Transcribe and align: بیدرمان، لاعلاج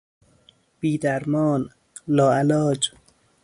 بیدرمان، 0.79 1.61
لاعلاج 2.07 2.81